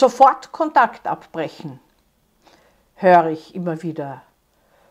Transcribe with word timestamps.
Sofort 0.00 0.52
Kontakt 0.52 1.08
abbrechen, 1.08 1.80
höre 2.94 3.30
ich 3.30 3.56
immer 3.56 3.82
wieder 3.82 4.22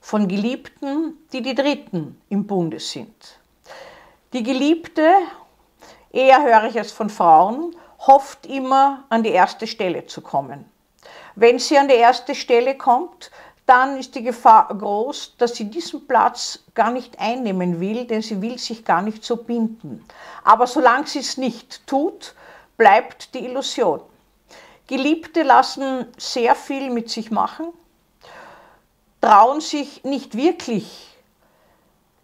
von 0.00 0.28
Geliebten, 0.28 1.18
die 1.30 1.42
die 1.42 1.54
Dritten 1.54 2.18
im 2.30 2.46
Bunde 2.46 2.80
sind. 2.80 3.38
Die 4.32 4.42
Geliebte, 4.42 5.06
eher 6.10 6.42
höre 6.42 6.64
ich 6.70 6.76
es 6.76 6.90
von 6.90 7.10
Frauen, 7.10 7.76
hofft 7.98 8.46
immer 8.46 9.04
an 9.10 9.22
die 9.22 9.28
erste 9.28 9.66
Stelle 9.66 10.06
zu 10.06 10.22
kommen. 10.22 10.64
Wenn 11.34 11.58
sie 11.58 11.76
an 11.76 11.88
die 11.88 11.96
erste 11.96 12.34
Stelle 12.34 12.78
kommt, 12.78 13.30
dann 13.66 13.98
ist 13.98 14.14
die 14.14 14.22
Gefahr 14.22 14.68
groß, 14.68 15.34
dass 15.36 15.54
sie 15.54 15.68
diesen 15.68 16.06
Platz 16.06 16.60
gar 16.74 16.90
nicht 16.90 17.20
einnehmen 17.20 17.78
will, 17.78 18.06
denn 18.06 18.22
sie 18.22 18.40
will 18.40 18.56
sich 18.56 18.86
gar 18.86 19.02
nicht 19.02 19.22
so 19.22 19.36
binden. 19.36 20.02
Aber 20.44 20.66
solange 20.66 21.06
sie 21.06 21.18
es 21.18 21.36
nicht 21.36 21.86
tut, 21.86 22.34
bleibt 22.78 23.34
die 23.34 23.44
Illusion. 23.44 24.00
Geliebte 24.86 25.42
lassen 25.42 26.06
sehr 26.18 26.54
viel 26.54 26.90
mit 26.90 27.10
sich 27.10 27.30
machen, 27.30 27.66
trauen 29.20 29.60
sich 29.60 30.04
nicht 30.04 30.36
wirklich 30.36 31.16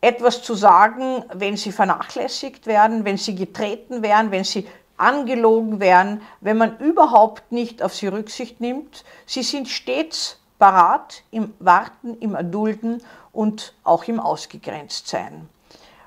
etwas 0.00 0.42
zu 0.42 0.54
sagen, 0.54 1.24
wenn 1.32 1.56
sie 1.56 1.72
vernachlässigt 1.72 2.66
werden, 2.66 3.04
wenn 3.04 3.16
sie 3.16 3.34
getreten 3.34 4.02
werden, 4.02 4.30
wenn 4.30 4.44
sie 4.44 4.66
angelogen 4.96 5.80
werden, 5.80 6.22
wenn 6.40 6.58
man 6.58 6.78
überhaupt 6.78 7.52
nicht 7.52 7.82
auf 7.82 7.94
sie 7.94 8.08
Rücksicht 8.08 8.60
nimmt. 8.60 9.04
Sie 9.26 9.42
sind 9.42 9.68
stets 9.68 10.40
parat 10.58 11.22
im 11.30 11.54
Warten, 11.60 12.16
im 12.18 12.34
Erdulden 12.34 13.02
und 13.32 13.74
auch 13.84 14.04
im 14.04 14.18
Ausgegrenztsein. 14.18 15.48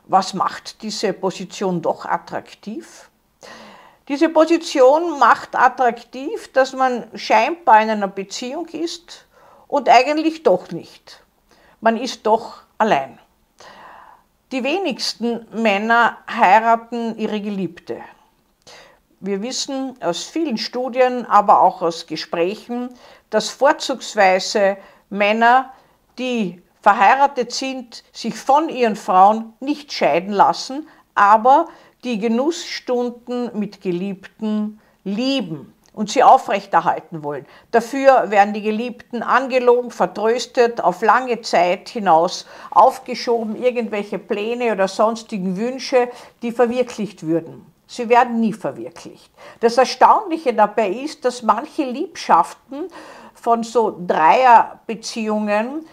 Was 0.06 0.34
macht 0.34 0.82
diese 0.82 1.14
Position 1.14 1.82
doch 1.82 2.06
attraktiv? 2.06 3.10
Diese 4.08 4.30
Position 4.30 5.20
macht 5.20 5.56
attraktiv, 5.56 6.52
dass 6.54 6.74
man 6.74 7.08
scheinbar 7.16 7.82
in 7.82 7.90
einer 7.92 8.08
Beziehung 8.08 8.68
ist 8.68 9.26
und 9.68 9.88
eigentlich 9.88 10.44
doch 10.44 10.72
nicht. 10.72 11.24
Man 11.82 11.98
ist 11.98 12.26
doch 12.26 12.64
allein. 12.78 13.20
Die 14.52 14.64
wenigsten 14.64 15.48
Männer 15.54 16.18
heiraten 16.30 17.18
ihre 17.18 17.40
Geliebte. 17.40 18.02
Wir 19.20 19.42
wissen 19.44 19.96
aus 20.02 20.24
vielen 20.24 20.58
Studien, 20.58 21.26
aber 21.28 21.62
auch 21.62 21.82
aus 21.84 22.08
Gesprächen, 22.08 22.90
dass 23.30 23.50
vorzugsweise 23.50 24.78
Männer, 25.10 25.72
die 26.18 26.62
verheiratet 26.82 27.52
sind, 27.52 28.04
sich 28.12 28.36
von 28.36 28.68
ihren 28.68 28.96
Frauen 28.96 29.54
nicht 29.60 29.94
scheiden 29.94 30.34
lassen, 30.34 30.90
aber 31.14 31.68
die 32.04 32.20
Genussstunden 32.20 33.58
mit 33.58 33.82
Geliebten 33.82 34.80
lieben 35.04 35.74
und 35.94 36.10
sie 36.10 36.24
aufrechterhalten 36.24 37.24
wollen. 37.24 37.46
Dafür 37.72 38.32
werden 38.32 38.54
die 38.54 38.62
Geliebten 38.62 39.24
angelogen, 39.24 39.92
vertröstet, 39.92 40.82
auf 40.82 41.02
lange 41.02 41.42
Zeit 41.42 41.90
hinaus 41.90 42.46
aufgeschoben, 42.70 43.62
irgendwelche 43.62 44.18
Pläne 44.18 44.72
oder 44.72 44.88
sonstigen 44.88 45.58
Wünsche, 45.58 46.10
die 46.42 46.52
verwirklicht 46.52 47.24
würden. 47.24 47.66
Sie 47.88 48.08
werden 48.08 48.40
nie 48.40 48.54
verwirklicht. 48.54 49.32
Das 49.60 49.78
Erstaunliche 49.78 50.54
dabei 50.54 50.90
ist, 50.90 51.26
dass 51.26 51.42
manche 51.42 51.84
Liebschaften 51.84 52.88
von 53.34 53.64
so 53.64 54.00
Dreierbeziehungen 54.08 55.86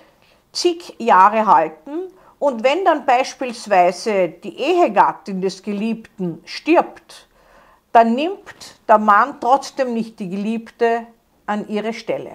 zig 0.53 0.95
Jahre 0.99 1.47
halten 1.47 2.13
und 2.39 2.63
wenn 2.63 2.85
dann 2.85 3.05
beispielsweise 3.05 4.29
die 4.29 4.57
Ehegattin 4.59 5.41
des 5.41 5.63
Geliebten 5.63 6.41
stirbt, 6.45 7.29
dann 7.93 8.15
nimmt 8.15 8.79
der 8.89 8.99
Mann 8.99 9.41
trotzdem 9.41 9.95
nicht 9.95 10.21
die 10.21 10.29
Geliebte 10.29 11.07
an 11.47 11.69
ihre 11.69 11.93
Stelle. 11.93 12.33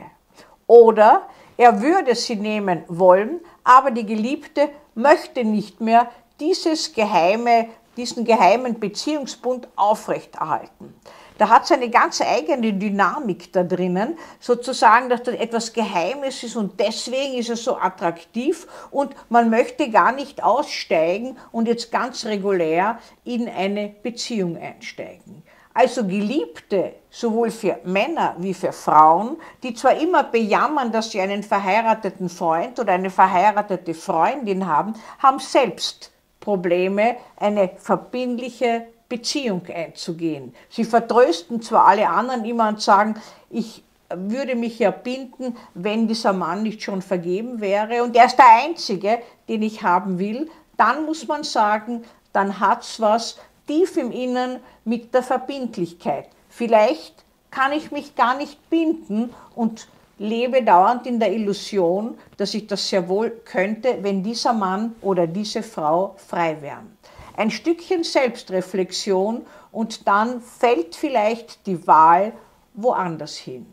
Oder 0.67 1.27
er 1.57 1.81
würde 1.81 2.15
sie 2.15 2.35
nehmen 2.35 2.83
wollen, 2.87 3.39
aber 3.63 3.91
die 3.91 4.05
Geliebte 4.05 4.69
möchte 4.95 5.43
nicht 5.43 5.79
mehr 5.79 6.09
dieses 6.39 6.93
geheime 6.93 7.69
diesen 7.97 8.25
geheimen 8.25 8.79
Beziehungsbund 8.79 9.67
aufrechterhalten. 9.75 10.93
Da 11.43 11.49
hat 11.49 11.65
es 11.65 11.73
eine 11.73 11.89
ganz 11.89 12.21
eigene 12.21 12.71
Dynamik 12.71 13.51
da 13.51 13.63
drinnen, 13.63 14.17
sozusagen, 14.39 15.09
dass 15.09 15.23
das 15.23 15.35
etwas 15.35 15.73
Geheimes 15.73 16.41
ist 16.41 16.55
und 16.55 16.79
deswegen 16.79 17.33
ist 17.33 17.49
es 17.49 17.65
so 17.65 17.75
attraktiv 17.75 18.65
und 18.91 19.13
man 19.27 19.49
möchte 19.49 19.89
gar 19.89 20.13
nicht 20.13 20.41
aussteigen 20.41 21.37
und 21.51 21.67
jetzt 21.67 21.91
ganz 21.91 22.25
regulär 22.25 22.97
in 23.25 23.49
eine 23.49 23.89
Beziehung 23.89 24.55
einsteigen. 24.55 25.43
Also 25.73 26.07
Geliebte, 26.07 26.93
sowohl 27.09 27.51
für 27.51 27.77
Männer 27.83 28.37
wie 28.37 28.53
für 28.53 28.71
Frauen, 28.71 29.35
die 29.63 29.73
zwar 29.73 29.97
immer 29.97 30.23
bejammern, 30.23 30.93
dass 30.93 31.11
sie 31.11 31.19
einen 31.19 31.43
verheirateten 31.43 32.29
Freund 32.29 32.79
oder 32.79 32.93
eine 32.93 33.09
verheiratete 33.09 33.93
Freundin 33.93 34.65
haben, 34.65 34.93
haben 35.19 35.39
selbst 35.39 36.13
Probleme, 36.39 37.17
eine 37.35 37.71
verbindliche 37.75 38.87
Beziehung 39.13 39.61
einzugehen. 39.67 40.55
Sie 40.69 40.83
vertrösten 40.83 41.61
zwar 41.61 41.85
alle 41.85 42.09
anderen 42.09 42.45
immer 42.45 42.69
und 42.69 42.81
sagen, 42.81 43.15
ich 43.51 43.83
würde 44.15 44.55
mich 44.55 44.79
ja 44.79 44.89
binden, 44.89 45.55
wenn 45.75 46.07
dieser 46.07 46.33
Mann 46.33 46.63
nicht 46.63 46.81
schon 46.81 47.03
vergeben 47.03 47.61
wäre 47.61 48.03
und 48.03 48.15
er 48.15 48.25
ist 48.25 48.37
der 48.37 48.63
Einzige, 48.63 49.19
den 49.47 49.61
ich 49.61 49.83
haben 49.83 50.17
will, 50.17 50.49
dann 50.77 51.05
muss 51.05 51.27
man 51.27 51.43
sagen, 51.43 52.03
dann 52.31 52.59
hat 52.59 52.81
es 52.81 52.99
was 52.99 53.37
tief 53.67 53.97
im 53.97 54.11
Innern 54.11 54.59
mit 54.83 55.13
der 55.13 55.21
Verbindlichkeit. 55.21 56.27
Vielleicht 56.49 57.23
kann 57.51 57.71
ich 57.71 57.91
mich 57.91 58.15
gar 58.15 58.35
nicht 58.35 58.67
binden 58.71 59.29
und 59.53 59.87
lebe 60.17 60.63
dauernd 60.63 61.05
in 61.05 61.19
der 61.19 61.31
Illusion, 61.31 62.17
dass 62.37 62.55
ich 62.55 62.65
das 62.65 62.89
sehr 62.89 63.07
wohl 63.07 63.29
könnte, 63.45 63.99
wenn 64.01 64.23
dieser 64.23 64.53
Mann 64.53 64.95
oder 65.01 65.27
diese 65.27 65.61
Frau 65.61 66.15
frei 66.17 66.57
wären. 66.61 66.97
Ein 67.35 67.49
Stückchen 67.51 68.03
Selbstreflexion 68.03 69.45
und 69.71 70.07
dann 70.07 70.41
fällt 70.41 70.95
vielleicht 70.95 71.65
die 71.65 71.87
Wahl 71.87 72.33
woanders 72.73 73.37
hin. 73.37 73.65